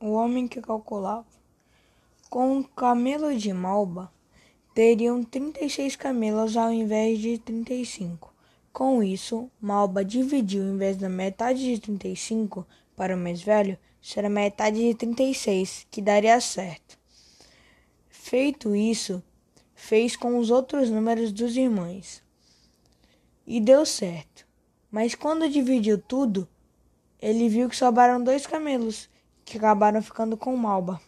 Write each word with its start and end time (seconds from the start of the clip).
O 0.00 0.12
homem 0.12 0.48
que 0.48 0.60
calculava. 0.60 1.26
Com 2.28 2.58
o 2.58 2.64
camelo 2.64 3.36
de 3.36 3.52
Malba, 3.52 4.12
teriam 4.74 5.22
36 5.22 5.96
camelos 5.96 6.56
ao 6.56 6.72
invés 6.72 7.18
de 7.18 7.38
35. 7.38 8.34
Com 8.72 9.02
isso, 9.02 9.48
Malba 9.60 10.04
dividiu, 10.04 10.64
em 10.64 10.76
vez 10.76 10.96
da 10.96 11.08
metade 11.08 11.60
de 11.60 11.80
35 11.80 12.66
para 12.96 13.14
o 13.14 13.18
mais 13.18 13.40
velho, 13.40 13.78
será 14.02 14.28
metade 14.28 14.78
de 14.78 14.94
36, 14.94 15.86
que 15.90 16.02
daria 16.02 16.40
certo. 16.40 16.98
Feito 18.08 18.74
isso, 18.74 19.22
fez 19.74 20.16
com 20.16 20.38
os 20.38 20.50
outros 20.50 20.90
números 20.90 21.30
dos 21.30 21.56
irmãos. 21.56 22.20
E 23.46 23.60
deu 23.60 23.86
certo. 23.86 24.46
Mas 24.90 25.14
quando 25.14 25.48
dividiu 25.48 25.98
tudo, 25.98 26.48
ele 27.20 27.48
viu 27.48 27.68
que 27.68 27.76
sobraram 27.76 28.22
dois 28.22 28.46
camelos, 28.46 29.08
que 29.44 29.58
acabaram 29.58 30.02
ficando 30.02 30.36
com 30.36 30.56
Malba. 30.56 31.00